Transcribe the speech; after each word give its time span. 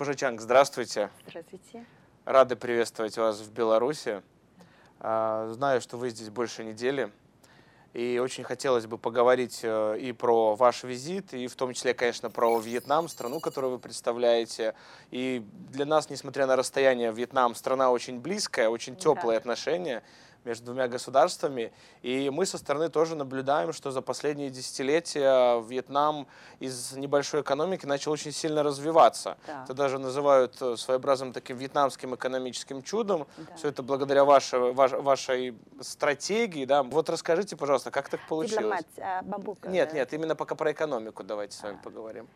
Госпожа 0.00 0.16
Чанг, 0.16 0.40
здравствуйте. 0.40 1.10
Здравствуйте. 1.28 1.84
Рады 2.24 2.56
приветствовать 2.56 3.18
вас 3.18 3.38
в 3.40 3.52
Беларуси. 3.52 4.22
А, 4.98 5.52
знаю, 5.52 5.82
что 5.82 5.98
вы 5.98 6.08
здесь 6.08 6.30
больше 6.30 6.64
недели. 6.64 7.12
И 7.92 8.18
очень 8.18 8.42
хотелось 8.42 8.86
бы 8.86 8.96
поговорить 8.96 9.60
э, 9.62 9.98
и 9.98 10.12
про 10.12 10.56
ваш 10.56 10.84
визит, 10.84 11.34
и 11.34 11.48
в 11.48 11.54
том 11.54 11.74
числе, 11.74 11.92
конечно, 11.92 12.30
про 12.30 12.58
Вьетнам, 12.58 13.08
страну, 13.08 13.40
которую 13.40 13.72
вы 13.72 13.78
представляете. 13.78 14.74
И 15.10 15.44
для 15.68 15.84
нас, 15.84 16.08
несмотря 16.08 16.46
на 16.46 16.56
расстояние, 16.56 17.12
Вьетнам 17.12 17.54
страна 17.54 17.90
очень 17.90 18.20
близкая, 18.20 18.70
очень 18.70 18.96
теплые 18.96 19.36
Да. 19.36 19.40
отношения 19.42 20.02
между 20.44 20.66
двумя 20.66 20.88
государствами. 20.88 21.72
И 22.02 22.30
мы 22.30 22.46
со 22.46 22.58
стороны 22.58 22.88
тоже 22.88 23.14
наблюдаем, 23.14 23.72
что 23.72 23.90
за 23.90 24.02
последние 24.02 24.50
десятилетия 24.50 25.60
Вьетнам 25.62 26.26
из 26.58 26.92
небольшой 26.92 27.42
экономики 27.42 27.86
начал 27.86 28.12
очень 28.12 28.32
сильно 28.32 28.62
развиваться. 28.62 29.36
Да. 29.46 29.64
Это 29.64 29.74
даже 29.74 29.98
называют 29.98 30.56
э, 30.60 30.76
своеобразным 30.76 31.32
таким 31.32 31.56
вьетнамским 31.56 32.14
экономическим 32.14 32.82
чудом. 32.82 33.26
Да. 33.36 33.56
Все 33.56 33.68
это 33.68 33.82
благодаря 33.82 34.24
вашей, 34.24 34.72
ваш- 34.72 34.92
вашей 34.92 35.58
стратегии. 35.80 36.64
Да? 36.64 36.82
Вот 36.82 37.08
расскажите, 37.10 37.56
пожалуйста, 37.56 37.90
как 37.90 38.08
так 38.08 38.20
получилось? 38.28 38.60
Дипломат 38.60 38.86
а, 38.98 39.22
бамбук. 39.22 39.66
Нет, 39.66 39.92
э, 39.92 39.96
нет, 39.96 40.12
именно 40.12 40.34
пока 40.36 40.54
про 40.54 40.72
экономику 40.72 41.22
давайте 41.24 41.56
с 41.56 41.62
вами 41.62 41.78
поговорим. 41.82 42.28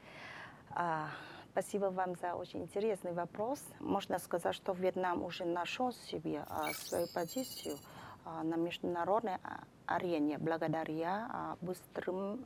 а, 0.74 1.08
Спасибо 1.54 1.84
вам 1.84 2.16
за 2.16 2.34
очень 2.34 2.62
интересный 2.62 3.12
вопрос. 3.12 3.64
Можно 3.78 4.18
сказать, 4.18 4.56
что 4.56 4.72
Вьетнам 4.72 5.22
уже 5.22 5.44
нашел 5.44 5.92
себе 5.92 6.44
а, 6.48 6.72
свою 6.72 7.06
позицию 7.14 7.76
а, 8.24 8.42
на 8.42 8.56
международной 8.56 9.36
а, 9.44 9.60
арене 9.86 10.36
благодаря 10.38 11.56
быстрым 11.60 12.44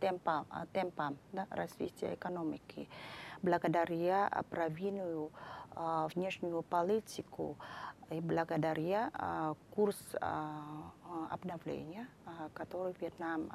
темпам, 0.00 0.46
темпам 0.74 1.16
да, 1.32 1.46
развития 1.48 2.12
экономики, 2.12 2.90
благодаря 3.40 4.30
правильную 4.50 5.30
внешнюю 6.14 6.60
политику 6.60 7.56
и 8.10 8.20
благодаря 8.20 9.54
курс 9.74 9.96
обновления, 11.30 12.06
который 12.52 12.94
Вьетнам 13.00 13.48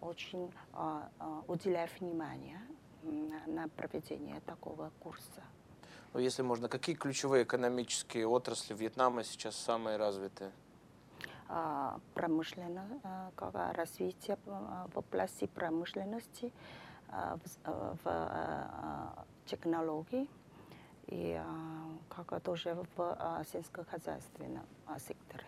очень 0.00 0.50
уделяет 1.46 1.90
внимание 2.00 2.58
на 3.02 3.68
проведение 3.68 4.40
такого 4.40 4.90
курса. 5.00 5.42
Ну, 6.14 6.20
если 6.20 6.42
можно, 6.42 6.68
какие 6.68 6.94
ключевые 6.94 7.44
экономические 7.44 8.26
отрасли 8.26 8.74
Вьетнама 8.74 9.24
сейчас 9.24 9.56
самые 9.56 9.96
развитые? 9.96 10.52
А, 11.48 11.98
Промышленно, 12.14 12.86
а, 13.02 13.30
как, 13.34 13.54
а, 13.54 13.72
развитие 13.72 14.38
в 14.44 14.98
области 14.98 15.46
промышленности, 15.46 16.52
в, 17.08 18.06
технологии 19.44 20.26
и 21.08 21.38
как 22.08 22.40
тоже 22.42 22.74
в 22.96 23.44
сельскохозяйственном 23.52 24.64
секторе. 24.98 25.44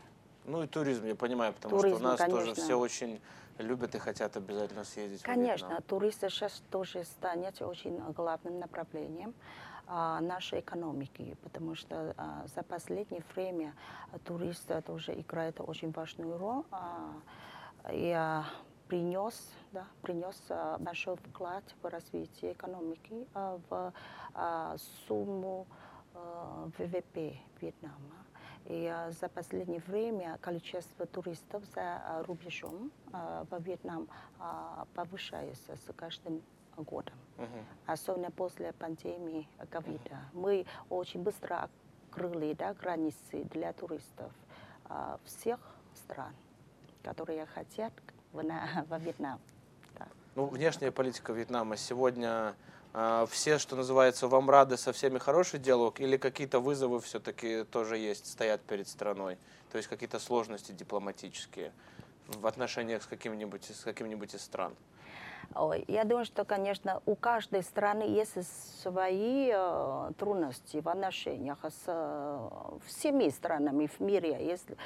Ну 0.47 0.63
и 0.63 0.67
туризм, 0.67 1.07
я 1.07 1.15
понимаю, 1.15 1.53
потому 1.55 1.79
Туризм, 1.79 1.97
что 1.97 2.05
у 2.05 2.09
нас 2.09 2.21
тоже 2.21 2.31
конечно. 2.31 2.65
все 2.65 2.79
очень 2.79 3.21
любят 3.59 3.95
и 3.95 3.99
хотят 3.99 4.37
обязательно 4.37 4.85
съездить 4.85 5.23
Конечно, 5.23 5.81
туристы 5.83 6.29
сейчас 6.29 6.63
тоже 6.71 7.05
станет 7.05 7.63
очень 7.63 7.99
главным 8.13 8.59
направлением 8.59 9.33
а, 9.87 10.21
нашей 10.21 10.61
экономики, 10.61 11.37
потому 11.43 11.75
что 11.75 12.15
а, 12.17 12.45
за 12.55 12.63
последнее 12.63 13.23
время 13.35 13.75
туристы 14.25 14.83
тоже 14.83 15.15
играют 15.15 15.61
очень 15.61 15.93
важную 15.93 16.37
роль 16.37 16.65
а, 16.71 17.11
и 17.91 18.11
а, 18.11 18.45
принес, 18.89 19.51
да, 19.73 19.87
принес 20.03 20.37
а, 20.49 20.77
большой 20.79 21.17
вклад 21.17 21.65
в 21.83 21.87
развитие 21.87 22.53
экономики, 22.53 23.27
а, 23.35 23.59
в 23.71 23.93
а, 24.35 24.77
сумму 25.07 25.67
а, 26.15 26.69
ВВП 26.79 27.35
Вьетнама. 27.61 28.25
И 28.67 28.87
а, 28.87 29.11
за 29.11 29.29
последнее 29.29 29.81
время 29.87 30.39
количество 30.41 31.07
туристов 31.07 31.63
за 31.75 31.81
а, 31.83 32.23
рубежом 32.23 32.91
а, 33.13 33.47
во 33.51 33.59
Вьетнам 33.59 34.09
повышается 34.95 35.77
с 35.77 35.93
каждым 35.95 36.43
годом. 36.77 37.15
Мгм. 37.37 37.67
Особенно 37.87 38.31
после 38.31 38.73
пандемии 38.73 39.49
ковида. 39.71 40.19
Мы 40.33 40.67
очень 40.91 41.23
быстро 41.23 41.69
открыли 42.11 42.53
да, 42.55 42.75
границы 42.75 43.45
для 43.45 43.73
туристов 43.73 44.33
всех 45.25 45.61
стран, 45.95 46.35
которые 47.03 47.47
хотят 47.47 47.93
в, 48.33 48.43
на, 48.43 48.85
во 48.89 48.99
Вьетнам. 48.99 49.41
Да. 49.99 50.09
Ну, 50.35 50.47
внешняя 50.47 50.91
политика 50.91 51.33
Вьетнама 51.33 51.77
сегодня 51.77 52.55
все, 53.29 53.59
что 53.59 53.77
называется, 53.77 54.29
вам 54.29 54.49
рады, 54.49 54.77
со 54.77 54.93
всеми 54.93 55.19
хороший 55.19 55.59
диалог, 55.59 56.01
или 56.01 56.17
какие-то 56.17 56.61
вызовы 56.61 57.01
все-таки 57.01 57.65
тоже 57.65 57.99
есть, 57.99 58.27
стоят 58.31 58.63
перед 58.63 58.87
страной? 58.89 59.37
То 59.73 59.79
есть 59.79 59.89
какие-то 59.89 60.21
сложности 60.21 60.73
дипломатические 60.73 61.73
в 62.29 62.47
отношениях 62.47 63.03
с 63.03 63.07
каким-нибудь 63.07 63.65
с 63.65 63.81
каким-нибудь 63.81 64.35
из 64.35 64.43
стран? 64.43 64.75
Я 65.89 66.05
думаю, 66.05 66.25
что, 66.25 66.45
конечно, 66.45 67.01
у 67.07 67.15
каждой 67.15 67.63
страны 67.63 68.03
есть 68.03 68.83
свои 68.83 69.51
э, 69.55 70.11
трудности 70.19 70.79
в 70.79 70.89
отношениях 70.89 71.59
с 71.63 71.85
э, 71.87 72.49
всеми 72.87 73.29
странами 73.29 73.87
в 73.87 74.01
мире. 74.01 74.31
Если, 74.45 74.77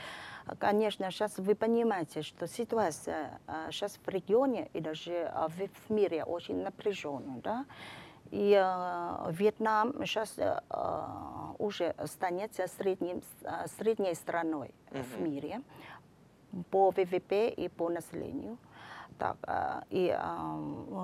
конечно, 0.59 1.11
сейчас 1.11 1.39
вы 1.39 1.55
понимаете, 1.55 2.23
что 2.23 2.47
ситуация 2.47 3.41
сейчас 3.71 3.99
в 4.05 4.09
регионе 4.09 4.69
и 4.73 4.81
даже 4.81 5.13
э, 5.13 5.49
в, 5.49 5.69
в 5.89 5.91
мире 5.93 6.25
очень 6.25 6.63
напряженная. 6.63 7.41
Да? 7.43 7.65
И 8.31 8.53
э, 8.53 9.31
Вьетнам 9.33 9.93
сейчас 10.05 10.35
э, 10.39 10.61
уже 11.59 11.95
станет 12.07 12.53
средним, 12.77 13.23
средней 13.79 14.15
страной 14.15 14.75
в 14.91 15.17
Мгм. 15.17 15.25
мире 15.25 15.61
по 16.71 16.91
ВВП 16.91 17.49
и 17.51 17.69
по 17.69 17.89
населению. 17.91 18.59
Так, 19.19 19.37
а, 19.49 19.83
и 19.91 20.15
а, 20.17 20.37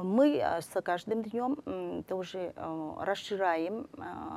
мы 0.04 0.40
а, 0.40 0.60
с 0.60 0.80
каждым 0.82 1.22
днем 1.24 2.04
тоже 2.04 2.52
расширяем 3.00 3.88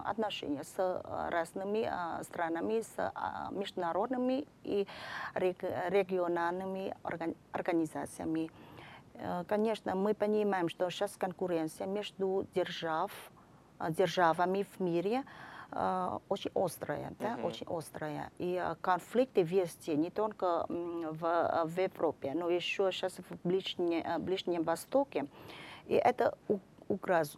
отношения 0.04 0.64
с 0.64 1.04
разными 1.30 1.90
странами, 2.24 2.82
с 2.82 3.14
международными 3.52 4.48
и 4.64 4.88
рег- 5.36 5.90
региональными 5.90 6.96
орган- 7.04 7.36
организациями. 7.52 8.50
Э, 9.16 9.44
Конечно, 9.48 9.96
мы 9.96 10.14
понимаем, 10.14 10.70
что 10.70 10.90
сейчас 10.90 11.16
конкуренция 11.18 11.88
между 11.88 12.48
держав, 12.56 13.12
державами 13.90 14.66
в 14.78 14.80
мире 14.80 15.24
очень 16.30 16.52
острая, 16.56 17.14
да, 17.20 17.32
Мгм. 17.36 17.46
очень 17.46 17.68
острая. 17.70 18.32
И 18.38 18.56
э, 18.56 18.76
конфликты 18.82 19.42
везде, 19.44 19.96
не 19.96 20.10
только 20.10 20.66
в, 20.70 21.26
э, 21.26 21.66
в 21.66 21.78
Европе, 21.80 22.34
но 22.34 22.50
еще 22.50 22.92
сейчас 22.92 23.18
в 23.18 23.48
Ближне- 23.48 24.02
э, 24.04 24.18
Ближнем 24.18 24.64
Востоке. 24.64 25.28
И 25.88 25.94
это 25.94 26.38
угроз- 26.90 27.38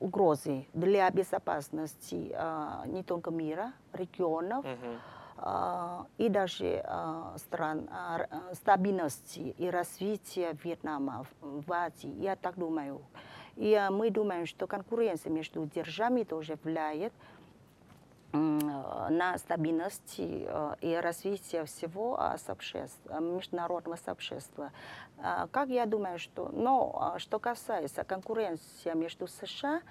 угрозы 0.00 0.66
для 0.74 1.08
безопасности 1.10 2.32
э, 2.34 2.82
не 2.86 3.02
только 3.04 3.30
мира, 3.30 3.72
регионов, 3.92 4.64
Мгм. 4.64 4.98
а, 5.42 6.06
и 6.18 6.28
даже 6.28 6.84
стран 7.36 7.88
стабильности 8.52 9.54
и 9.58 9.70
развития 9.70 10.52
Вьетнама 10.64 11.24
в, 11.40 11.72
Азии, 11.72 12.12
я 12.20 12.36
так 12.36 12.56
думаю. 12.58 13.00
И 13.56 13.88
мы 13.90 14.10
думаем, 14.10 14.44
что 14.46 14.66
конкуренция 14.66 15.32
между 15.32 15.64
державами 15.66 16.24
тоже 16.24 16.58
влияет 16.64 17.12
э, 17.12 17.39
на 18.32 19.36
стабильность 19.38 20.16
э, 20.18 20.74
и 20.80 20.94
развитие 20.94 21.64
всего 21.64 22.18
сообщества, 22.36 23.20
международного 23.20 23.96
сообщества. 23.96 24.72
Как 25.50 25.68
я 25.68 25.86
думаю, 25.86 26.18
что, 26.18 26.48
но 26.52 27.16
что 27.18 27.38
касается 27.38 28.04
конкуренции 28.04 28.94
между 28.94 29.26
США 29.26 29.82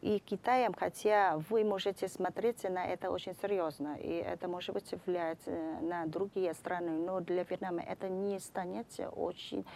и 0.00 0.20
Китаем, 0.20 0.74
хотя 0.74 1.38
вы 1.50 1.64
можете 1.64 2.08
смотреть 2.08 2.62
на 2.64 2.86
это 2.86 3.10
очень 3.10 3.34
серьезно, 3.42 3.96
и 3.96 4.10
это 4.12 4.48
может 4.48 4.74
быть 4.74 4.94
влиять 5.04 5.42
э, 5.46 5.80
на 5.80 6.06
другие 6.06 6.54
страны, 6.54 6.90
но 6.90 7.20
для 7.20 7.42
Вьетнама 7.42 7.82
это 7.82 8.08
не 8.08 8.38
станет 8.38 8.86
очень 9.16 9.66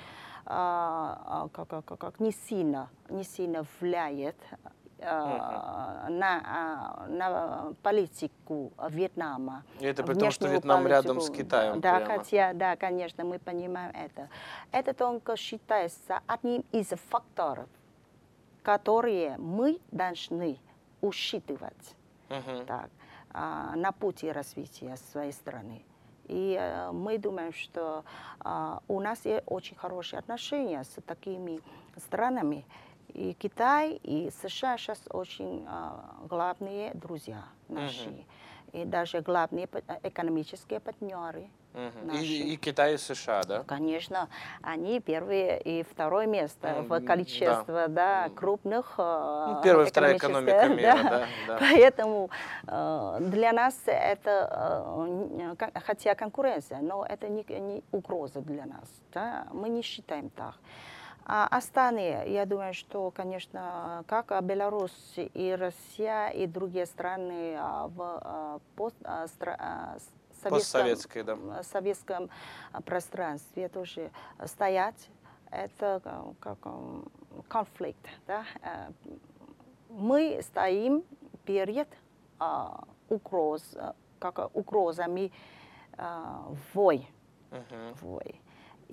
как, 0.44 1.69
как, 1.69 1.84
как, 1.84 2.19
не 2.19 2.32
сильно, 2.32 2.90
не 3.08 3.22
сильно 3.22 3.64
влияет 3.80 4.34
на, 5.02 6.43
а, 6.44 7.06
на 7.08 7.72
политику 7.82 8.72
Вьетнама. 8.88 9.64
И 9.81 9.87
это 9.87 10.02
при 10.02 10.14
том, 10.14 10.31
что 10.31 10.49
Вьетнам 10.49 10.87
рядом 10.87 11.20
с 11.20 11.26
политику. 11.26 11.44
Китаем 11.44 11.81
Да, 11.81 11.96
прямо. 11.99 12.19
хотя, 12.19 12.52
да, 12.54 12.76
конечно, 12.76 13.25
мы 13.25 13.38
понимаем 13.38 13.93
это. 13.94 14.28
Это 14.70 14.94
только 14.94 15.37
считается 15.37 16.20
одним 16.26 16.64
из 16.72 16.88
факторов, 17.10 17.69
которые 18.62 19.37
мы 19.38 19.81
должны 19.90 20.58
учитывать 21.00 21.96
Мгм. 22.28 22.66
так, 22.66 22.90
а, 23.32 23.75
на 23.76 23.93
пути 23.93 24.31
развития 24.31 24.96
своей 25.10 25.32
страны. 25.32 25.84
И 26.26 26.56
э, 26.58 26.93
мы 26.93 27.19
думаем, 27.19 27.52
что 27.52 28.05
а, 28.40 28.81
у 28.88 29.00
нас 29.00 29.25
есть 29.25 29.43
очень 29.46 29.76
хорошие 29.76 30.20
отношения 30.20 30.82
с 30.84 30.96
такими 31.05 31.60
странами. 31.96 32.64
И 33.14 33.34
Китай, 33.34 34.00
и 34.02 34.30
США 34.42 34.78
сейчас 34.78 35.00
очень 35.10 35.64
а, 35.68 36.16
главные 36.28 36.92
друзья 36.94 37.44
наши. 37.68 38.08
Мгм. 38.08 38.24
И 38.72 38.84
даже 38.86 39.20
главные 39.20 39.66
па- 39.66 39.82
экономические 40.02 40.80
партнеры. 40.80 41.50
Мгм. 41.74 42.06
Наши. 42.06 42.22
И, 42.24 42.54
и 42.54 42.56
Китай, 42.56 42.94
и 42.94 42.96
США, 42.96 43.42
да? 43.44 43.64
Конечно, 43.64 44.28
они 44.62 44.98
первое 45.00 45.58
и 45.58 45.82
второе 45.82 46.26
место 46.26 46.84
в 46.88 47.00
да. 47.00 47.06
количестве 47.06 47.88
да, 47.88 48.26
М. 48.26 48.34
крупных 48.34 48.94
Ну, 48.96 49.58
э, 49.58 49.62
первая, 49.62 49.86
вторая 49.86 50.16
экономических, 50.16 50.54
экономика 50.54 50.74
мира, 50.74 51.02
да. 51.02 51.10
да, 51.10 51.26
да. 51.48 51.56
Поэтому 51.60 52.30
э, 52.66 53.16
для 53.20 53.52
нас 53.52 53.78
это, 53.84 55.56
э, 55.60 55.80
хотя 55.84 56.14
конкуренция, 56.14 56.80
но 56.80 57.04
это 57.04 57.28
не, 57.28 57.44
не 57.60 57.82
угроза 57.92 58.40
для 58.40 58.64
нас. 58.64 58.88
Да? 59.12 59.46
Мы 59.52 59.68
не 59.68 59.82
считаем 59.82 60.30
так. 60.30 60.54
А 61.24 61.46
остальные, 61.46 62.32
я 62.32 62.46
думаю, 62.46 62.74
что, 62.74 63.10
конечно, 63.10 64.04
как 64.08 64.32
Беларусь 64.44 65.14
и 65.16 65.56
Россия 65.58 66.28
и 66.28 66.46
другие 66.46 66.86
страны 66.86 67.56
а, 67.58 67.86
в 67.88 68.00
а, 68.02 68.58
пост, 68.76 68.96
а, 69.04 69.24
стра- 69.26 69.56
а, 69.58 69.98
с- 69.98 70.42
советском- 70.42 70.50
Постсоветской, 70.50 71.22
да. 71.22 71.62
советском 71.62 72.30
а, 72.72 72.82
пространстве 72.82 73.69
тоже 73.69 74.10
стоять, 74.46 75.08
это 75.52 76.00
а, 76.04 76.34
как 76.40 76.58
конфликт. 77.48 78.04
Да? 78.26 78.44
Мы 79.88 80.40
стоим 80.42 81.04
перед 81.44 81.88
а, 82.40 82.82
угроз, 83.08 83.62
а, 83.76 83.94
как 84.19 84.54
угрозами 84.56 85.30
а, 85.96 86.48
вой, 86.74 87.06
Мгм. 87.52 87.94
вой 88.00 88.40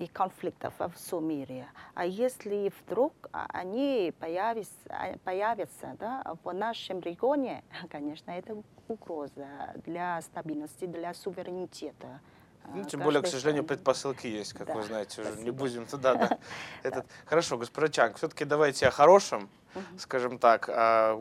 и 0.00 0.06
конфликтов 0.06 0.72
во 0.78 0.88
всем 0.88 1.28
мире. 1.28 1.66
А 1.94 2.06
если 2.06 2.72
вдруг 2.80 3.12
а, 3.32 3.46
они 3.50 4.14
появятся, 4.18 4.72
а, 4.88 5.14
появятся 5.24 5.94
да, 5.98 6.22
в 6.42 6.52
нашем 6.54 7.00
регионе, 7.00 7.62
конечно, 7.90 8.30
это 8.30 8.56
угроза 8.88 9.46
для 9.84 10.20
стабильности, 10.22 10.86
для 10.86 11.12
суверенитета. 11.12 12.20
а, 12.64 12.68
Ну, 12.76 12.84
тем 12.84 13.00
более, 13.00 13.20
к 13.22 13.26
сожалению, 13.26 13.62
предпосылки 13.64 14.26
есть, 14.26 14.54
как 14.54 14.68
Да, 14.68 14.74
вы 14.74 14.82
знаете, 14.84 15.20
уже 15.20 15.30
не 15.32 15.36
спасибо. 15.36 15.58
будем 15.58 15.86
туда, 15.86 16.14
да. 16.14 16.38
Этот... 16.82 17.04
Хорошо, 17.26 17.58
госпожа 17.58 17.88
Чанг, 17.88 18.16
все-таки 18.16 18.46
давайте 18.46 18.88
о 18.88 18.90
хорошем, 18.90 19.50
скажем 19.98 20.38
так. 20.38 20.66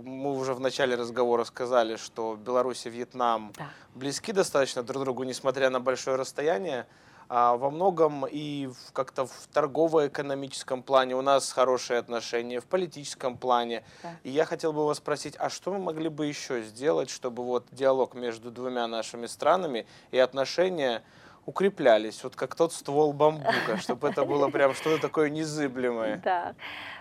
Мы 0.04 0.32
уже 0.38 0.54
в 0.54 0.62
начале 0.62 0.96
разговора 0.96 1.44
сказали, 1.44 1.98
что 1.98 2.38
Беларусь 2.38 2.86
и 2.86 2.90
Вьетнам 2.90 3.52
Да. 3.58 3.68
близки 3.94 4.32
достаточно 4.32 4.84
друг 4.84 5.04
другу, 5.04 5.24
несмотря 5.26 5.70
на 5.70 5.82
большое 5.82 6.16
расстояние. 6.16 6.88
А 7.30 7.58
во 7.58 7.70
многом 7.70 8.26
и 8.30 8.70
как-то 8.92 9.28
в 9.28 9.48
торгово-экономическом 9.54 10.82
плане 10.82 11.16
у 11.16 11.22
нас 11.22 11.52
хорошие 11.52 12.00
отношения, 12.00 12.60
в 12.60 12.66
политическом 12.66 13.38
плане. 13.38 13.84
Да. 14.02 14.16
И 14.24 14.32
я 14.32 14.46
хотел 14.46 14.74
бы 14.74 14.84
вас 14.84 14.98
спросить, 14.98 15.36
а 15.38 15.50
что 15.50 15.72
мы 15.72 15.78
могли 15.78 16.10
бы 16.10 16.26
еще 16.26 16.64
сделать, 16.64 17.12
чтобы 17.12 17.44
вот 17.44 17.68
диалог 17.72 18.16
между 18.16 18.50
двумя 18.50 18.88
нашими 18.88 19.28
странами 19.28 19.86
и 20.10 20.18
отношения 20.18 21.04
укреплялись, 21.46 22.24
вот 22.24 22.36
как 22.36 22.56
тот 22.56 22.74
ствол 22.74 23.14
бамбука, 23.14 23.78
чтобы 23.78 24.10
это 24.10 24.26
было 24.26 24.50
прям 24.50 24.74
что-то 24.74 25.00
такое 25.00 25.30
незыблемое. 25.30 26.22
Да. 26.24 26.56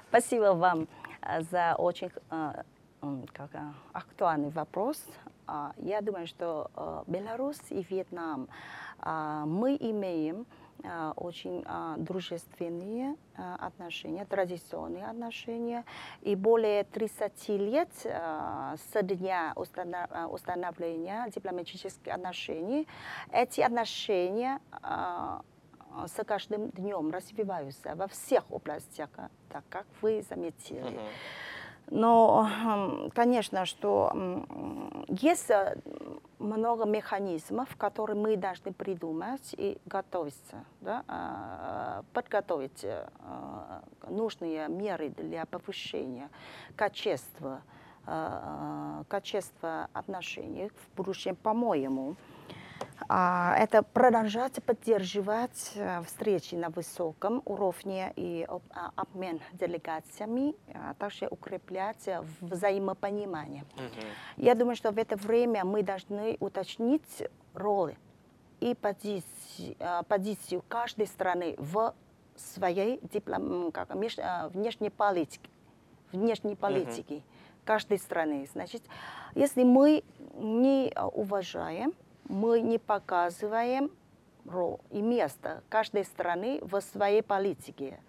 Спасибо 0.08 0.54
вам 0.54 0.88
а, 1.20 1.42
за 1.42 1.74
очень 1.76 2.10
а, 2.30 2.64
как, 3.32 3.50
актуальный 3.92 4.50
вопрос. 4.50 5.02
А, 5.48 5.72
Я 5.78 6.02
думаю, 6.02 6.26
что 6.26 6.70
а, 6.74 7.04
Беларусь 7.06 7.60
и 7.70 7.82
Вьетнам 7.82 8.48
а, 9.00 9.46
мы 9.46 9.76
имеем 9.80 10.46
очень 11.16 11.64
дружественные 12.04 13.16
отношения, 13.34 14.24
традиционные 14.24 15.06
отношения. 15.08 15.84
И 16.20 16.36
более 16.36 16.84
30 16.84 17.48
лет 17.48 17.88
а, 18.04 18.76
с 18.76 19.02
дня 19.02 19.54
установления 19.56 21.28
дипломатических 21.34 22.14
отношений 22.14 22.86
эти 23.32 23.60
отношения 23.60 24.60
с 26.06 26.24
каждым 26.24 26.70
днем 26.70 27.10
развиваются 27.10 27.96
во 27.96 28.06
всех 28.06 28.44
областях, 28.48 29.10
так 29.48 29.64
как 29.68 29.86
вы 30.00 30.22
заметили. 30.22 30.78
Мгм. 30.78 31.00
Но, 31.90 32.48
м, 32.64 33.10
конечно, 33.14 33.64
что 33.64 34.12
есть 35.08 35.50
э, 35.50 35.76
много 36.38 36.84
механизмов, 36.84 37.74
которые 37.76 38.16
мы 38.16 38.36
должны 38.36 38.72
придумать 38.72 39.54
и 39.56 39.78
готовиться, 39.86 40.64
да, 40.80 41.02
а, 41.08 42.02
подготовить 42.12 42.84
э, 42.84 43.08
нужные 44.08 44.68
меры 44.68 45.08
для 45.08 45.46
повышения 45.46 46.28
качества, 46.76 47.62
э, 48.06 49.02
качества 49.08 49.88
отношений 49.92 50.68
в 50.68 50.96
будущем, 50.96 51.36
по-моему. 51.36 52.16
А, 53.08 53.54
это 53.56 53.82
продолжать 53.82 54.62
поддерживать 54.64 55.72
э, 55.76 56.02
встречи 56.02 56.56
на 56.56 56.68
высоком 56.68 57.42
уровне 57.44 58.12
и 58.16 58.46
а, 58.48 58.90
обмен 58.96 59.40
делегациями, 59.52 60.54
а 60.74 60.94
также 60.94 61.28
укреплять 61.30 62.08
э, 62.08 62.22
взаимопонимание. 62.40 63.64
Мгм. 63.76 64.06
Я 64.36 64.54
думаю, 64.54 64.74
что 64.74 64.90
в 64.90 64.98
это 64.98 65.16
время 65.16 65.64
мы 65.64 65.82
должны 65.82 66.36
уточнить 66.40 67.28
роли 67.54 67.96
и 68.60 68.74
позиции, 68.74 69.76
а, 69.78 70.02
позицию 70.02 70.64
каждой 70.68 71.06
страны 71.06 71.54
в 71.58 71.94
своей 72.36 73.00
диплом, 73.12 73.70
как, 73.72 73.90
а, 73.90 74.48
внешней 74.48 74.90
политике. 74.90 75.48
Внешней 76.12 76.56
политике 76.56 77.22
каждой 77.64 77.98
страны. 77.98 78.48
Значит, 78.52 78.82
если 79.34 79.62
мы 79.62 80.02
не 80.34 80.90
уважаем, 81.12 81.92
мы 82.28 82.60
не 82.60 82.78
показываем 82.78 83.90
роль 84.46 84.78
и 84.90 85.00
место 85.02 85.62
каждой 85.68 86.04
страны 86.04 86.60
в 86.62 86.80
своей 86.80 87.22
политике, 87.22 88.00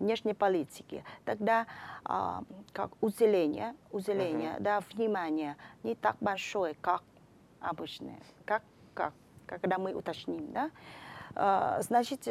внешней 0.00 0.34
политике, 0.34 1.04
тогда 1.24 1.66
а, 2.04 2.42
как 2.72 2.90
усиление, 3.00 3.74
усиление, 3.92 4.56
да, 4.60 4.80
внимание 4.92 5.56
не 5.82 5.94
так 5.94 6.16
большое, 6.20 6.74
как 6.80 7.02
обычно, 7.60 8.12
как, 8.44 8.62
как, 8.94 9.12
когда 9.46 9.78
мы 9.78 9.94
уточним, 9.94 10.52
да. 10.52 10.70
А, 11.36 11.80
значит, 11.82 12.26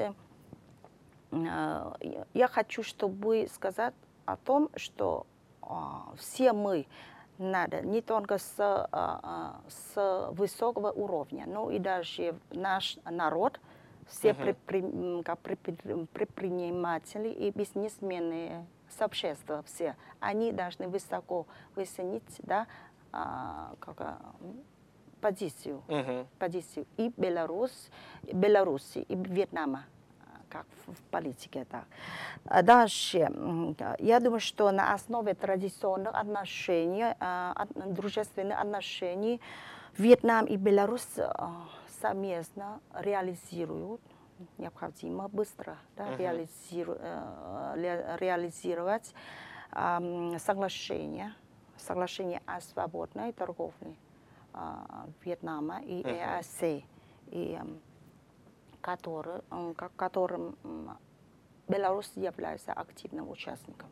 а, 1.31 1.95
я- 2.01 2.27
я 2.33 2.47
хочу, 2.47 2.83
чтобы 2.83 3.47
сказать 3.53 3.93
о 4.25 4.35
том, 4.37 4.69
что 4.75 5.25
а, 5.61 6.13
все 6.17 6.51
мы 6.53 6.85
надо. 7.37 7.81
Не 7.81 8.01
только 8.01 8.37
с, 8.37 8.55
а, 8.59 8.87
а, 8.91 9.61
с 9.67 10.29
высокого 10.31 10.91
уровня, 10.91 11.45
но 11.47 11.71
и 11.71 11.79
даже 11.79 12.35
наш 12.51 12.97
народ, 13.05 13.59
все 14.07 14.33
предпри- 14.33 15.23
как 15.23 15.39
предпри- 15.41 16.07
предприниматели 16.07 17.29
и 17.29 17.51
бизнесмены 17.51 18.65
сообщества 18.89 19.63
все, 19.63 19.95
они 20.19 20.51
должны 20.51 20.87
высоко 20.87 21.47
высунить 21.75 22.23
да, 22.39 22.67
а, 23.11 23.73
как, 23.79 24.01
а, 24.01 24.19
позицию. 25.21 25.81
Мгм. 25.87 26.27
позицию 26.37 26.85
и 26.97 27.13
Беларусь, 27.15 27.89
Беларуси, 28.23 28.99
и 28.99 29.15
Вьетнама, 29.15 29.85
как 30.53 30.65
в, 30.87 31.01
политике. 31.11 31.65
А 32.45 32.61
Дальше, 32.61 33.27
да, 33.79 33.95
я 33.99 34.19
думаю, 34.19 34.39
что 34.39 34.71
на 34.71 34.93
основе 34.93 35.33
традиционных 35.33 36.13
отношений, 36.13 37.05
от- 37.19 37.93
дружественных 37.93 38.59
отношений, 38.61 39.41
Вьетнам 39.97 40.45
и 40.45 40.57
Беларусь 40.57 41.07
а, 41.19 41.51
совместно 42.01 42.79
реализируют 42.93 44.01
необходимо 44.57 45.27
быстро 45.27 45.77
да, 45.95 46.05
Мгм. 46.05 46.17
реализиру- 46.17 46.97
э, 46.99 47.73
ре- 47.75 48.17
реализировать 48.19 49.13
ам, 49.71 50.37
соглашение, 50.39 51.33
соглашение 51.77 52.41
о 52.45 52.59
свободной 52.61 53.31
торговле 53.33 53.95
а, 54.53 55.05
Вьетнама 55.23 55.79
и 55.81 56.01
Мгм. 56.03 56.09
ЕАС, 56.15 56.63
и, 57.31 57.57
ам, 57.59 57.79
который, 58.83 59.41
ко- 59.75 59.89
которым 59.95 60.55
Беларусь 61.67 62.11
является 62.15 62.73
активным 62.73 63.29
участником. 63.29 63.89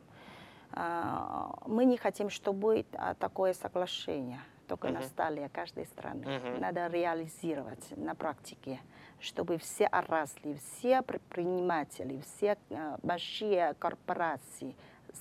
А, 0.72 1.54
Мы 1.66 1.84
не 1.84 1.96
хотим, 1.96 2.28
чтобы 2.30 2.84
а, 2.92 3.14
такое 3.14 3.54
соглашение 3.54 4.40
только 4.68 4.88
на 4.88 5.02
столе 5.02 5.48
каждой 5.48 5.86
страны. 5.86 6.26
Мгм. 6.26 6.60
Надо 6.60 6.86
реализировать 6.86 7.96
на 7.96 8.14
практике, 8.14 8.80
чтобы 9.20 9.58
все 9.58 9.86
отрасли, 9.86 10.54
все 10.54 11.02
предприниматели, 11.02 12.20
все 12.22 12.56
э, 12.70 12.96
большие 13.02 13.74
корпорации 13.74 14.74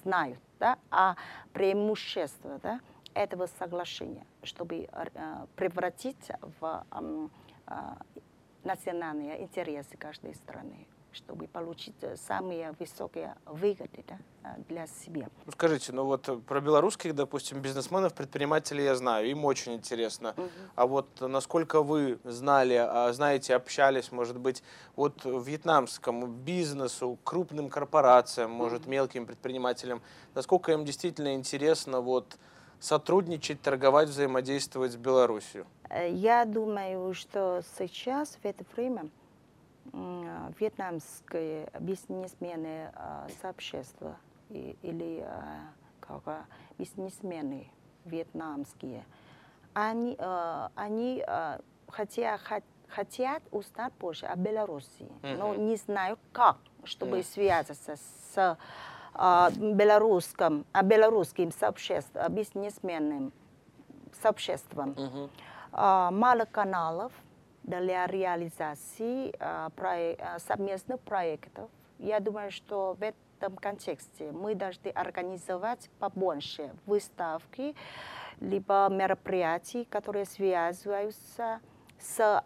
знают 0.04 0.40
да, 0.60 0.78
о 0.90 1.16
преимуществах 1.54 2.62
да, 2.62 2.80
этого 3.14 3.48
соглашения, 3.60 4.26
чтобы 4.44 4.88
э, 4.92 5.46
превратить 5.56 6.32
в 6.60 6.86
а, 7.68 7.98
национальные 8.64 9.42
интересы 9.42 9.98
каждой 9.98 10.36
страны. 10.36 10.88
чтобы 11.14 11.48
получить 11.48 11.96
самые 12.16 12.74
высокие 12.80 13.36
выгоды 13.46 14.04
да, 14.08 14.56
для 14.70 14.88
себя. 14.88 15.28
Ну, 15.46 15.52
скажите, 15.52 15.92
ну 15.92 16.06
вот 16.06 16.46
про 16.46 16.62
белорусских, 16.62 17.14
допустим, 17.16 17.62
бизнесменов, 17.62 18.14
предпринимателей 18.14 18.86
я 18.86 18.96
знаю, 18.96 19.30
им 19.30 19.46
очень 19.46 19.74
интересно. 19.74 20.34
Угу. 20.38 20.50
А 20.76 20.88
вот 20.88 21.08
насколько 21.22 21.82
вы 21.82 22.20
знали, 22.24 22.76
а, 22.76 23.12
знаете, 23.14 23.56
общались, 23.56 24.12
может 24.12 24.40
быть, 24.40 24.64
вот 24.96 25.26
вьетнамскому 25.26 26.28
бизнесу, 26.28 27.18
крупным 27.24 27.70
корпорациям, 27.70 28.52
может, 28.52 28.84
угу. 28.84 28.92
мелким 28.92 29.26
предпринимателям, 29.26 30.02
насколько 30.34 30.72
им 30.72 30.86
действительно 30.86 31.36
интересно 31.36 32.02
вот 32.02 32.38
сотрудничать, 32.82 33.62
торговать, 33.62 34.10
взаимодействовать 34.10 34.92
с 34.92 34.98
Беларусью? 34.98 35.66
Я 36.10 36.46
думаю, 36.46 37.14
что 37.14 37.62
сейчас, 37.78 38.38
в 38.42 38.46
это 38.46 38.66
время, 38.76 39.10
вьетнамские 40.60 41.70
бизнесмены 41.80 42.92
сообщества 43.42 44.18
или 44.50 45.26
как 46.00 46.46
бизнесмены 46.78 47.70
вьетнамские, 48.06 49.06
они, 49.74 50.18
они 50.76 51.24
хотя, 51.88 52.40
хотят 52.88 53.44
узнать 53.52 53.94
больше 54.00 54.26
о 54.26 54.36
Беларуси, 54.36 55.08
mm-hmm. 55.22 55.38
но 55.38 55.56
не 55.56 55.76
знают 55.76 56.20
как, 56.32 56.58
чтобы 56.84 57.20
mm-hmm. 57.20 57.34
связаться 57.34 57.96
с 57.96 58.58
белорусским, 59.16 60.66
белорусским 60.84 61.52
сообществом, 61.52 62.34
бизнесменным 62.34 63.34
сообществом. 64.22 64.92
Mm-hmm. 64.92 66.12
Мало 66.12 66.46
каналов, 66.46 67.12
для 67.64 68.08
реализации 68.08 69.34
совместных 70.40 71.00
проектов. 71.02 71.70
Я 72.00 72.20
думаю, 72.20 72.52
что 72.52 72.98
в 73.00 73.04
этом 73.04 73.56
контексте 73.56 74.32
мы 74.32 74.56
должны 74.56 74.90
организовать 74.90 75.90
побольше 76.00 76.72
выставки, 76.88 77.76
либо 78.40 78.88
мероприятий, 78.90 79.86
которые 79.86 80.26
связываются 80.26 81.60
с 82.00 82.44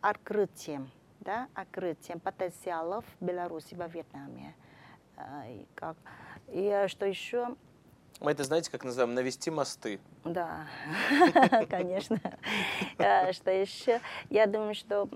открытием, 0.00 0.90
да, 1.18 1.48
открытием 1.54 2.20
потенциалов 2.20 3.04
Беларуси 3.20 3.74
во 3.74 3.88
Вьетнаме. 3.88 4.54
И, 5.46 5.66
как, 5.74 5.96
и 6.48 6.86
что 6.88 7.06
еще? 7.06 7.54
Мы 8.20 8.30
это, 8.30 8.44
знаете, 8.44 8.70
как 8.70 8.84
называем, 8.84 9.14
навести 9.14 9.50
мосты. 9.50 9.98
Да, 10.24 10.66
конечно. 11.68 12.20
Э, 12.98 13.32
что 13.32 13.50
еще? 13.50 14.00
Я 14.30 14.46
думаю, 14.46 14.74
что 14.74 15.08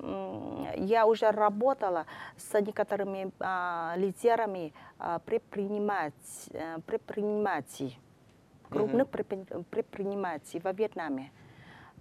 я 0.76 1.06
уже 1.06 1.30
работала 1.30 2.06
с 2.36 2.60
некоторыми 2.60 3.30
а, 3.38 3.94
лидерами 3.96 4.72
а, 4.98 5.20
предпринимателей, 5.20 8.00
крупных 8.70 9.08
предпринимателей 9.08 10.60
во 10.64 10.72
Вьетнаме. 10.72 11.30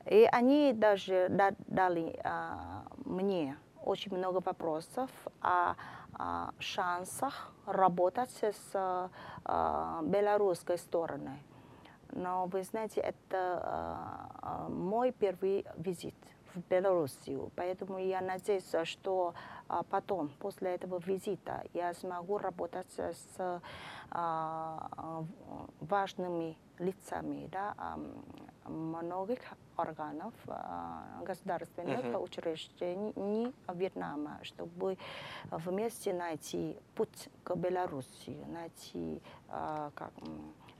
И 0.10 0.28
они 0.32 0.74
даже 0.74 1.28
дали 1.68 2.20
а, 2.24 2.86
мне 3.06 3.58
очень 3.84 4.16
много 4.16 4.42
вопросов 4.44 5.12
о 5.42 5.75
шансах 6.60 7.52
работать 7.66 8.32
с 8.72 9.10
белорусской 10.04 10.78
стороной. 10.78 11.42
Но 12.12 12.46
вы 12.46 12.64
знаете, 12.64 13.02
это 13.02 14.68
мой 14.70 15.12
первый 15.12 15.66
визит 15.76 16.16
в 16.54 16.60
Белоруссию, 16.70 17.52
поэтому 17.56 17.98
я 17.98 18.22
надеюсь, 18.22 18.74
что 18.84 19.34
потом, 19.90 20.30
после 20.40 20.76
этого 20.76 21.02
визита, 21.06 21.64
я 21.74 21.94
смогу 21.94 22.38
работать 22.38 22.88
с 22.94 23.62
важными 25.82 26.58
лицами 26.80 27.48
да, 27.52 27.76
многих 28.66 29.40
органов 29.77 30.34
государственных 31.24 32.05
uh-huh. 32.05 32.24
учреждений 32.24 33.53
Вьетнама, 33.74 34.39
чтобы 34.44 34.98
вместе 35.51 36.13
найти 36.13 36.77
путь 36.96 37.29
к 37.44 37.55
Белоруссии, 37.55 38.44
найти 38.48 39.22
как, 39.50 40.13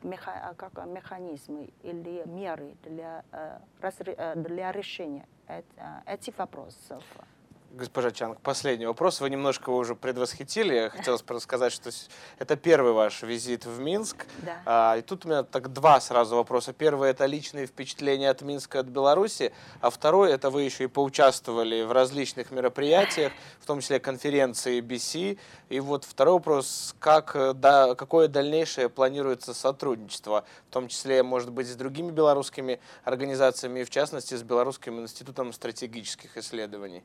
меха, 0.03 0.53
как 0.57 0.85
механизмы 0.85 1.69
или 1.83 2.23
меры 2.25 2.75
для, 2.83 3.23
для 4.35 4.71
решения 4.71 5.27
этих 6.05 6.37
вопросов. 6.37 7.03
Госпожа 7.77 8.12
Чанг, 8.12 8.39
последний 8.39 8.86
вопрос. 8.86 9.20
Вы 9.20 9.29
немножко 9.29 9.70
его 9.70 9.79
уже 9.79 9.96
предвосхитили. 9.96 10.89
Хотелось 10.96 11.22
просто 11.22 11.44
сказать, 11.44 11.74
что 11.74 11.89
это 12.39 12.55
первый 12.55 12.94
ваш 12.94 13.22
визит 13.22 13.65
в 13.65 13.82
Минск. 13.82 14.27
Да. 14.38 14.62
А, 14.65 14.96
и 14.98 15.01
тут 15.01 15.25
у 15.25 15.27
меня 15.27 15.44
так 15.44 15.74
два 15.74 16.00
сразу 16.00 16.38
вопроса. 16.38 16.72
Первый– 16.72 17.10
это 17.12 17.25
личные 17.25 17.65
впечатления 17.65 18.29
от 18.29 18.41
Минска, 18.44 18.79
от 18.79 18.86
Беларуси. 18.86 19.51
А 19.82 19.89
второй– 19.89 20.32
это 20.32 20.50
вы 20.50 20.62
еще 20.62 20.86
и 20.86 20.88
поучаствовали 20.88 21.84
в 21.84 21.91
различных 21.91 22.50
мероприятиях, 22.50 23.34
в 23.60 23.65
том 23.65 23.82
числе 23.82 24.00
конференции 24.00 24.79
BC. 24.79 25.38
И 25.67 25.79
вот 25.82 26.05
второй 26.05 26.36
вопрос– 26.36 26.96
как, 27.00 27.36
да, 27.60 27.94
какое 27.96 28.29
дальнейшее 28.29 28.88
планируется 28.88 29.53
сотрудничество, 29.53 30.46
в 30.70 30.74
том 30.74 30.88
числе, 30.88 31.24
может 31.24 31.51
быть, 31.51 31.67
с 31.67 31.75
другими 31.75 32.12
белорусскими 32.12 32.79
организациями, 33.03 33.84
в 33.84 33.89
частности, 33.89 34.34
с 34.34 34.44
Белорусским 34.44 35.01
институтом 35.01 35.51
стратегических 35.51 36.38
исследований? 36.38 37.03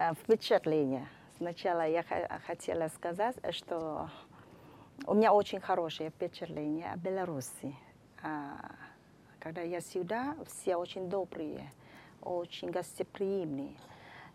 Э, 0.00 0.14
впечатление. 0.14 1.06
Сначала 1.36 1.86
я 1.86 2.02
хотела 2.46 2.88
сказать, 2.88 3.36
что 3.54 4.08
у 5.06 5.12
меня 5.12 5.34
очень 5.34 5.60
хорошее 5.60 6.08
впечатление 6.08 6.90
о 6.90 6.96
Беларуси. 6.96 7.76
А, 8.22 8.76
когда 9.38 9.60
я 9.60 9.82
сюда, 9.82 10.36
все 10.46 10.76
очень 10.76 11.10
добрые, 11.10 11.70
очень 12.22 12.70
гостеприимные. 12.70 13.76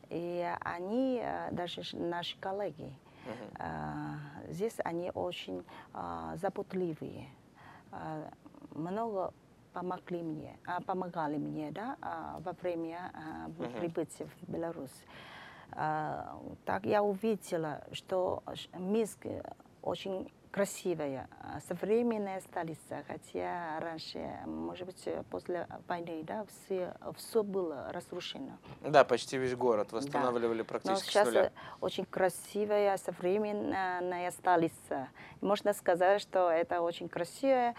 И 0.09 0.47
они, 0.59 1.19
э, 1.23 1.49
даже 1.51 1.81
наши 1.97 2.37
коллеги, 2.39 2.95
uh-huh. 3.25 4.49
здесь 4.49 4.75
они 4.83 5.09
очень 5.15 5.65
заботливые. 6.35 7.27
Много 8.69 9.33
помогли 9.73 10.21
мне, 10.21 10.59
помогали 10.85 11.37
мне 11.37 11.71
да, 11.71 11.97
во 12.39 12.51
время 12.51 13.11
прибытия 13.79 14.27
в 14.27 14.51
Беларусь. 14.51 15.03
А, 15.71 16.39
так 16.65 16.85
я 16.85 17.03
увидела, 17.03 17.83
что 17.91 18.43
Минск 18.73 19.25
очень 19.81 20.31
красивая, 20.51 21.27
а, 21.41 21.59
современная 21.67 22.39
столица, 22.39 23.03
хотя 23.07 23.77
раньше, 23.81 24.19
может 24.45 24.85
быть, 24.85 25.05
после 25.29 25.67
войны, 25.85 26.23
да, 26.23 26.45
все, 26.45 26.93
все 27.17 27.43
было 27.43 27.91
разрушено. 27.91 28.57
Да, 28.81 29.03
почти 29.03 29.37
весь 29.37 29.53
город 29.53 29.91
восстанавливали 29.91 30.59
да. 30.59 30.63
практически 30.63 31.05
Но 31.05 31.11
сейчас 31.11 31.27
с 31.27 31.33
нуля. 31.33 31.51
очень 31.81 32.05
красивая, 32.05 32.95
современная 32.95 34.31
столица. 34.31 35.09
Можно 35.41 35.73
сказать, 35.73 36.21
что 36.21 36.49
это 36.49 36.79
очень 36.79 37.09
красивая, 37.09 37.75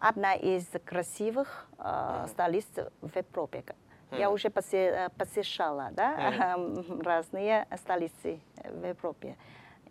одна 0.00 0.34
из 0.34 0.66
красивых 0.84 1.68
э, 1.78 2.26
столиц 2.28 2.66
в 3.00 3.16
Европе. 3.16 3.64
Я 4.12 4.30
уже 4.30 4.50
посещала 4.50 5.90
да, 5.92 6.56
разные 7.02 7.66
столицы 7.76 8.40
в 8.64 8.86
Европе. 8.86 9.36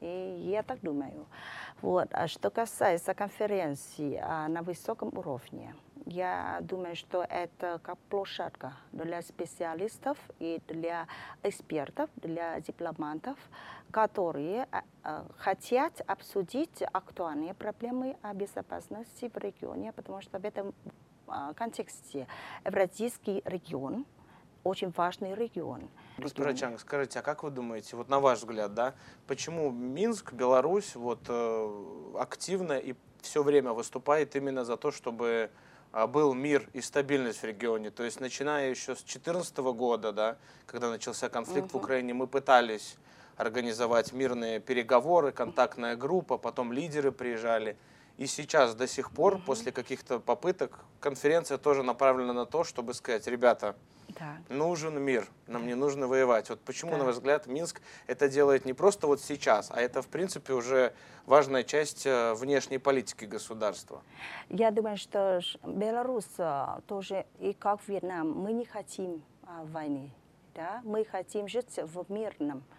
И 0.02 0.50
я 0.50 0.64
так 0.64 0.80
думаю. 0.82 1.26
Вот. 1.82 2.08
А 2.12 2.28
что 2.28 2.50
касается 2.50 3.14
конференции 3.14 4.20
на 4.48 4.62
высоком 4.62 5.10
уровне, 5.18 5.76
я 6.06 6.60
думаю, 6.62 6.96
что 6.96 7.26
это 7.30 7.80
как 7.84 7.98
площадка 8.10 8.74
для 8.92 9.22
специалистов 9.22 10.18
и 10.40 10.62
для 10.68 11.08
экспертов, 11.44 12.10
для 12.16 12.60
дипломатов, 12.62 13.38
которые 13.92 14.68
хотят 15.38 16.02
обсудить 16.08 16.82
актуальные 16.82 17.54
проблемы 17.54 18.18
о 18.22 18.34
безопасности 18.34 19.30
в 19.34 19.38
регионе, 19.38 19.92
потому 19.92 20.22
что 20.22 20.40
в 20.40 20.46
этом 20.46 20.74
контексте 21.56 22.28
Евразийский 22.66 23.42
регион 23.46 24.06
очень 24.64 24.92
важный 24.96 25.36
регион. 25.36 25.90
Госпожа 26.18 26.54
Чанг, 26.54 26.80
скажите, 26.80 27.20
а 27.20 27.22
как 27.22 27.44
вы 27.44 27.50
думаете, 27.52 27.96
вот 27.96 28.10
на 28.10 28.20
ваш 28.20 28.40
взгляд, 28.40 28.74
да, 28.74 28.94
почему 29.28 29.72
Минск, 29.72 30.34
Беларусь 30.34 30.96
вот 30.96 31.20
э, 31.28 32.14
активно 32.20 32.74
и 32.74 32.96
все 33.22 33.44
время 33.44 33.74
выступает 33.74 34.36
именно 34.36 34.66
за 34.66 34.78
то, 34.78 34.92
чтобы 34.92 35.50
э, 35.94 36.08
был 36.08 36.34
мир 36.34 36.70
и 36.74 36.82
стабильность 36.82 37.40
в 37.40 37.44
регионе. 37.46 37.90
То 37.90 38.04
есть 38.04 38.20
начиная 38.20 38.70
еще 38.70 38.96
с 38.96 39.00
2014 39.00 39.58
года, 39.58 40.12
да, 40.12 40.38
когда 40.66 40.90
начался 40.90 41.30
конфликт 41.30 41.70
угу. 41.70 41.80
в 41.80 41.84
Украине, 41.84 42.14
мы 42.14 42.28
пытались 42.28 42.98
организовать 43.38 44.12
мирные 44.12 44.60
переговоры, 44.60 45.32
контактная 45.32 45.96
группа, 45.96 46.38
потом 46.38 46.74
лидеры 46.74 47.14
приезжали. 47.14 47.78
И 48.20 48.28
сейчас 48.28 48.76
до 48.76 48.86
сих 48.86 49.12
пор, 49.12 49.36
угу. 49.36 49.44
после 49.46 49.72
каких-то 49.72 50.20
попыток, 50.20 50.82
конференция 51.00 51.58
тоже 51.58 51.84
направлена 51.84 52.34
на 52.34 52.46
то, 52.46 52.66
чтобы 52.66 52.94
сказать, 52.94 53.26
ребята, 53.28 53.76
Да. 54.20 54.38
Нужен 54.50 55.00
мир, 55.00 55.30
нам 55.48 55.68
не 55.68 55.76
нужно 55.76 56.08
воевать. 56.08 56.50
Вот 56.50 56.60
почему, 56.62 56.92
Да. 56.92 56.98
на 56.98 57.06
ваш 57.06 57.16
взгляд, 57.16 57.48
Минск 57.48 57.80
это 58.08 58.28
делает 58.28 58.66
не 58.66 58.74
просто 58.74 59.08
вот 59.08 59.22
сейчас, 59.22 59.72
а 59.72 59.80
это, 59.80 60.02
в 60.02 60.08
принципе, 60.08 60.54
уже 60.54 60.94
важная 61.28 61.64
часть 61.64 62.08
э, 62.08 62.34
внешней 62.34 62.80
политики 62.80 63.26
государства? 63.26 64.02
Я 64.50 64.72
думаю, 64.72 64.98
что 64.98 65.40
Беларусь 65.64 66.40
а, 66.40 66.82
тоже, 66.88 67.26
и 67.40 67.54
как 67.54 67.88
Вьетнам, 67.88 68.32
мы 68.32 68.52
не 68.52 68.66
хотим 68.66 69.22
а, 69.44 69.64
войны. 69.64 70.12
Да? 70.56 70.82
Мы 70.84 71.06
хотим 71.06 71.48
жить 71.48 71.78
в 71.78 72.12
мирном 72.12 72.64
а, 72.68 72.79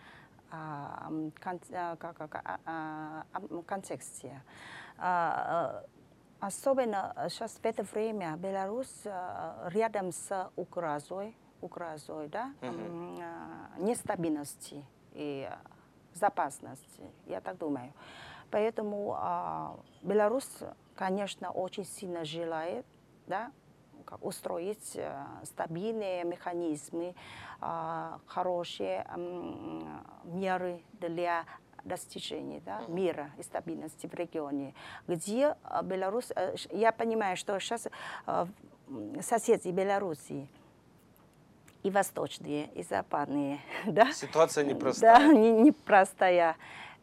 контексте. 3.66 4.42
Особенно 6.40 7.14
сейчас 7.28 7.52
в 7.52 7.64
это 7.64 7.82
время 7.82 8.34
Беларусь 8.36 9.02
а, 9.04 9.68
рядом 9.68 10.10
с 10.10 10.50
угрозой, 10.56 11.36
угрозой 11.60 12.28
да? 12.28 12.54
а, 13.20 13.78
нестабильности 13.78 14.82
и 15.12 15.46
безопасности, 16.14 17.02
я 17.26 17.42
так 17.42 17.58
думаю. 17.58 17.92
Поэтому 18.50 19.14
а, 19.18 19.78
Беларусь, 20.00 20.50
конечно, 20.96 21.50
очень 21.50 21.84
сильно 21.84 22.24
желает 22.24 22.86
да, 23.26 23.52
как 24.04 24.24
устроить 24.24 24.96
а, 24.96 25.26
стабильные 25.44 26.24
механизмы, 26.24 27.14
а, 27.60 28.18
хорошие 28.26 29.06
меры 30.24 30.80
для 31.00 31.44
достижения 31.84 32.60
да, 32.64 32.82
мира 32.88 33.30
и 33.38 33.42
стабильности 33.42 34.06
в 34.06 34.14
регионе, 34.14 34.74
где 35.08 35.56
Беларусь, 35.84 36.30
э, 36.36 36.56
ш- 36.56 36.68
я 36.72 36.92
понимаю, 36.92 37.36
что 37.38 37.58
сейчас 37.58 37.88
соседи 39.22 39.68
Беларуси 39.68 40.46
и 41.82 41.90
восточные, 41.90 42.66
и 42.74 42.82
западные, 42.82 43.60
да, 43.86 44.12
Ситуация 44.12 44.64
непростая. 44.64 45.18
да, 45.18 45.26
не- 45.32 45.52
непростая. 45.52 46.56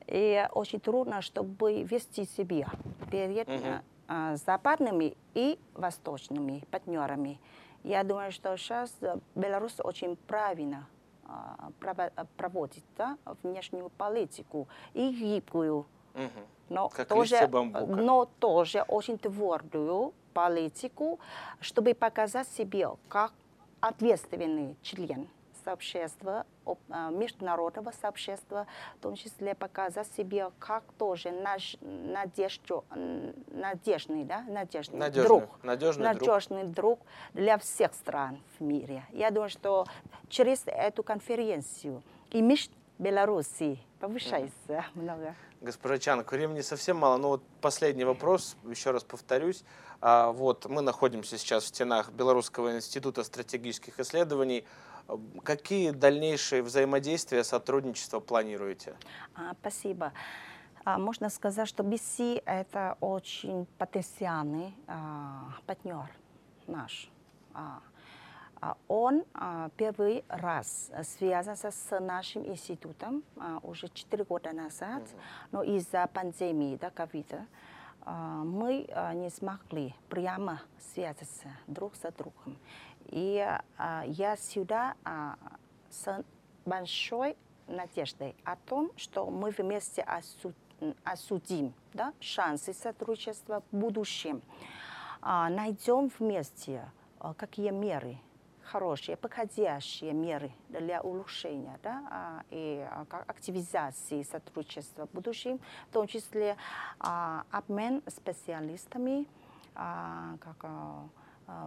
И 0.06 0.48
очень 0.54 0.80
трудно, 0.80 1.22
чтобы 1.22 1.82
вести 1.84 2.26
себя 2.26 2.68
перед 3.12 3.48
Мгм. 3.48 3.82
А, 4.08 4.34
а, 4.34 4.36
западными 4.38 5.16
и 5.34 5.60
восточными 5.74 6.64
партнерами. 6.72 7.40
Я 7.84 8.04
думаю, 8.04 8.32
что 8.32 8.56
сейчас 8.58 8.96
Беларусь 9.36 9.80
очень 9.80 10.16
правильно 10.16 10.88
а, 11.26 11.70
а, 11.82 12.26
проводит 12.38 12.84
да, 12.98 13.18
внешнюю 13.44 13.90
политику 13.90 14.68
и 14.94 15.10
гибкую, 15.10 15.86
Мгм. 16.14 16.30
но 16.70 16.90
Как 16.90 17.08
тоже, 17.08 17.48
но 17.48 18.26
тоже 18.40 18.82
очень 18.88 19.18
твердую 19.18 20.14
политику, 20.34 21.20
чтобы 21.60 21.94
показать 21.94 22.48
себе 22.48 22.90
как 23.10 23.34
ответственный 23.82 24.76
член 24.82 25.28
сообщества, 25.68 26.46
об- 26.66 26.80
а, 26.90 27.10
международного 27.10 27.92
сообщества, 27.92 28.68
в 28.98 29.02
том 29.02 29.16
числе 29.16 29.54
показать 29.54 30.08
себе 30.16 30.50
как 30.60 30.84
тоже 30.98 31.32
наш 31.32 31.76
надежду, 31.82 32.86
надежный, 33.52 34.24
да, 34.24 34.42
надежный 34.48 34.98
Надежный, 34.98 35.28
друг 35.28 35.64
надежный 35.64 36.04
друг. 36.14 36.22
надежный 36.22 36.64
друг 36.64 37.00
для 37.34 37.58
всех 37.58 37.94
стран 37.94 38.40
в 38.58 38.64
мире. 38.64 39.04
Я 39.12 39.30
думаю, 39.32 39.50
что 39.50 39.86
через 40.30 40.62
эту 40.66 41.04
конференцию 41.04 42.02
имидж 42.32 42.70
Беларуси 42.98 43.80
повышается 44.00 44.86
много. 44.96 45.36
Госпожа 45.60 45.98
Чанок, 45.98 46.32
времени 46.32 46.62
совсем 46.62 46.98
мало, 46.98 47.18
но 47.18 47.30
вот 47.30 47.44
последний 47.62 48.06
вопрос, 48.06 48.56
еще 48.70 48.92
раз 48.92 49.04
повторюсь. 49.04 49.64
А, 50.02 50.32
вот 50.32 50.66
мы 50.68 50.82
находимся 50.82 51.38
сейчас 51.38 51.64
в 51.64 51.68
стенах 51.68 52.12
Белорусского 52.12 52.76
института 52.76 53.24
стратегических 53.24 54.00
исследований. 54.00 54.66
Какие 55.44 55.92
дальнейшие 55.92 56.62
взаимодействия, 56.62 57.44
сотрудничества 57.44 58.20
планируете? 58.20 58.96
А, 59.36 59.54
спасибо. 59.62 60.12
А, 60.84 60.98
можно 60.98 61.30
сказать, 61.30 61.68
что 61.68 61.84
BC 61.84 62.44
это 62.46 62.98
очень 63.00 63.66
потенциальный 63.78 64.74
а, 64.88 65.54
партнер 65.66 66.10
наш. 66.68 67.10
Он 68.88 69.24
первый 69.78 70.26
раз 70.28 70.92
связался 71.04 71.72
с 71.72 72.00
нашим 72.00 72.46
институтом 72.46 73.24
уже 73.62 73.88
4 73.88 74.24
года 74.24 74.52
назад, 74.52 75.04
но 75.52 75.62
из-за 75.64 76.08
пандемии, 76.08 76.76
да, 76.76 76.90
ковида, 76.90 77.46
мы 78.06 78.88
не 79.14 79.30
смогли 79.30 79.96
прямо 80.10 80.62
связаться 80.94 81.50
друг 81.68 81.96
с 81.96 82.12
другом. 82.12 82.58
И 83.10 83.46
а, 83.78 84.04
я 84.06 84.36
сюда 84.36 84.96
а, 85.04 85.36
с 85.90 86.24
большой 86.66 87.38
надеждой 87.68 88.36
о 88.44 88.56
том, 88.56 88.92
что 88.98 89.26
мы 89.30 89.50
вместе 89.52 90.02
осу- 90.02 90.54
м, 90.82 90.96
осудим 91.04 91.74
да, 91.94 92.14
шансы 92.20 92.74
сотрудничества 92.74 93.64
в 93.72 93.76
будущем. 93.78 94.42
А, 95.22 95.50
Найдем 95.50 96.12
вместе, 96.20 96.90
а, 97.20 97.34
какие 97.34 97.70
меры 97.72 98.18
хорошие, 98.64 99.16
подходящие 99.16 100.12
меры 100.12 100.52
для 100.68 101.02
улучшения 101.02 101.80
да, 101.84 102.04
а, 102.12 102.44
и 102.50 102.86
а, 102.92 103.06
активизации 103.28 104.24
сотрудничества 104.24 105.08
в 105.08 105.12
будущем, 105.12 105.60
в 105.90 105.94
том 105.94 106.08
числе 106.08 106.58
а, 107.00 107.44
обмен 107.52 108.04
специалистами, 108.08 109.26
как 109.74 110.66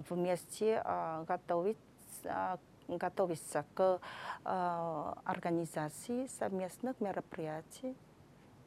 вместе 0.08 0.82
а, 0.84 1.24
готовить 1.24 1.78
а, 2.24 2.58
готовиться 2.88 3.64
к 3.74 4.00
а, 4.44 5.18
организации 5.24 6.26
совместных 6.26 7.00
мероприятий, 7.00 7.96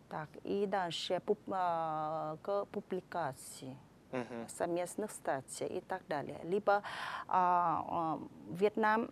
так, 0.10 0.30
и 0.44 0.66
дальше 0.66 1.22
а, 1.52 2.38
к 2.42 2.66
публикации 2.66 3.78
совместных 4.48 5.10
статей 5.10 5.68
и 5.68 5.82
так 5.82 6.06
далее. 6.08 6.40
Либо 6.44 6.84
а, 7.28 7.84
а, 7.88 8.20
Вьетнам 8.50 9.10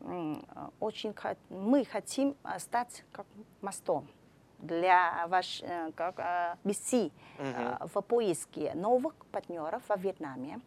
а, 0.50 0.70
очень 0.80 1.16
мы 1.50 1.86
хотим 1.86 2.36
а, 2.44 2.60
стать 2.60 3.04
как 3.12 3.26
мостом 3.62 4.08
для 4.60 5.26
ваш 5.28 5.64
э, 5.64 5.92
как 5.96 6.20
а, 6.20 6.58
BC 6.64 7.12
Мгм. 7.40 7.54
а, 7.58 7.88
в 7.88 8.02
поиске 8.02 8.74
новых 8.76 9.16
партнеров 9.32 9.82
во 9.88 9.96
Вьетнаме. 9.96 10.62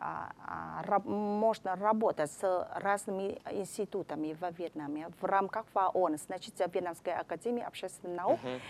А, 0.00 0.30
а, 0.46 1.00
можно 1.00 1.74
работать 1.74 2.30
с 2.30 2.68
разными 2.76 3.40
институтами 3.50 4.36
во 4.40 4.50
Вьетнаме 4.50 5.08
в 5.20 5.24
рамках 5.24 5.66
ВАОН, 5.74 6.18
значит, 6.18 6.54
Вьетнамской 6.58 7.14
академии 7.14 7.62
общественных 7.64 8.16
наук 8.16 8.40
Мгм. 8.42 8.60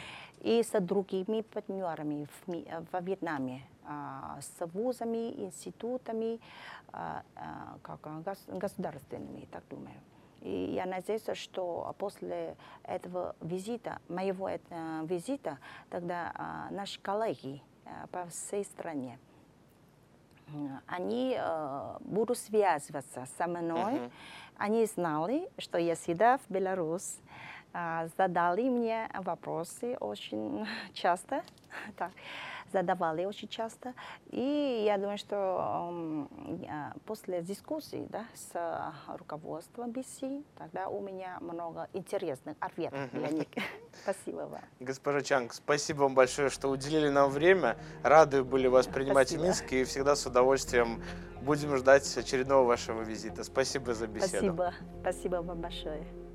и 0.41 0.62
с 0.62 0.81
другими 0.81 1.43
партнерами 1.43 2.27
в 2.47 2.93
во 2.93 3.01
Вьетнаме, 3.01 3.62
а, 3.85 4.38
с 4.41 4.67
вузами, 4.73 5.33
институтами, 5.45 6.41
как, 7.83 8.01
гос- 8.01 8.59
государственными, 8.59 9.47
так 9.53 9.62
думаю. 9.69 10.01
И 10.41 10.73
я 10.75 10.87
надеюсь, 10.87 11.27
что 11.35 11.95
после 11.99 12.57
этого 12.85 13.35
визита, 13.41 13.99
моего 14.09 14.49
э, 14.49 14.59
визита, 15.05 15.59
тогда 15.91 16.69
наши 16.71 17.01
коллеги 17.01 17.61
э, 17.85 18.07
по 18.11 18.25
всей 18.27 18.64
стране, 18.64 19.19
они 20.87 21.37
э, 21.39 21.97
будут 22.01 22.39
связываться 22.39 23.27
со 23.37 23.47
мной. 23.47 23.95
Мгм. 23.95 24.11
Они 24.57 24.85
знали, 24.87 25.49
что 25.59 25.79
я 25.79 25.95
всегда 25.95 26.39
в 26.39 26.51
Беларусь. 26.53 27.17
А, 27.73 28.09
Задали 28.17 28.69
мне 28.69 29.09
вопросы 29.15 29.97
очень 30.01 30.67
часто. 30.95 31.43
Так, 31.97 32.13
задавали 32.72 33.24
очень 33.24 33.48
часто. 33.48 33.94
И 34.31 34.83
я 34.87 34.98
думаю, 34.98 35.18
что 35.18 35.88
м, 35.90 36.28
я 36.62 36.94
после 37.07 37.42
дискуссии 37.42 38.07
да, 38.11 38.24
с 38.35 38.52
руководством 39.18 39.90
BC, 39.90 40.44
тогда 40.57 40.88
у 40.88 41.00
меня 41.00 41.38
много 41.40 41.88
интересных 41.92 42.57
ответов 42.61 43.11
для 43.12 43.28
них. 43.28 43.46
Спасибо 44.02 44.42
вам. 44.42 44.61
Госпожа 44.81 45.22
Чанг, 45.22 45.52
спасибо 45.52 46.02
вам 46.02 46.14
большое, 46.14 46.50
что 46.50 46.68
уделили 46.68 47.09
нам 47.09 47.31
время. 47.31 47.76
Рады 48.02 48.44
были 48.44 48.68
вас 48.68 48.87
принимать 48.87 49.28
Спасибо. 49.28 49.40
в 49.42 49.44
Минске 49.44 49.81
и 49.81 49.85
всегда 49.85 50.14
с 50.16 50.26
удовольствием 50.26 51.02
будем 51.42 51.76
ждать 51.76 52.16
очередного 52.16 52.66
вашего 52.66 53.02
визита. 53.02 53.44
Спасибо 53.44 53.94
за 53.94 54.07
беседу. 54.07 54.28
Спасибо. 54.28 54.74
Спасибо 55.02 55.37
вам 55.37 55.61
большое. 55.61 56.28